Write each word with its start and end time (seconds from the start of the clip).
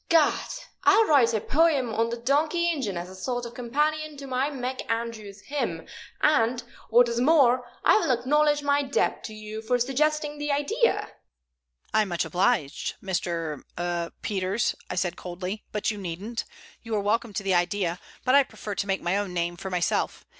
Gad! 0.09 0.49
I'll 0.83 1.05
write 1.05 1.31
a 1.31 1.39
poem 1.39 1.93
on 1.93 2.09
the 2.09 2.17
donkey 2.17 2.71
engine 2.71 2.97
as 2.97 3.07
a 3.07 3.13
sort 3.13 3.45
of 3.45 3.53
companion 3.53 4.17
to 4.17 4.25
my 4.25 4.49
McAndrews 4.49 5.41
Hymn, 5.41 5.85
and, 6.21 6.63
what 6.89 7.07
is 7.07 7.21
more, 7.21 7.69
I 7.85 7.97
will 7.99 8.09
acknowledge 8.09 8.63
my 8.63 8.81
debt 8.81 9.23
to 9.25 9.35
you 9.35 9.61
for 9.61 9.77
suggesting 9.77 10.39
the 10.39 10.51
idea." 10.51 11.11
"I'm 11.93 12.07
much 12.07 12.25
obliged, 12.25 12.95
Mr. 13.03 13.61
er 13.79 14.11
Peters," 14.23 14.73
said 14.95 15.13
I, 15.13 15.21
coldly, 15.21 15.65
"but 15.71 15.91
you 15.91 15.99
needn't. 15.99 16.45
You 16.81 16.95
are 16.95 16.99
welcome 17.01 17.31
to 17.33 17.43
the 17.43 17.53
idea, 17.53 17.99
but 18.25 18.33
I 18.33 18.41
prefer 18.41 18.73
to 18.73 18.87
make 18.87 19.03
my 19.03 19.17
own 19.17 19.35
name 19.35 19.55
for 19.55 19.69
myself. 19.69 20.25